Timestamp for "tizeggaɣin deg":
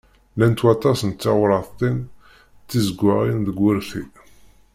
2.69-3.57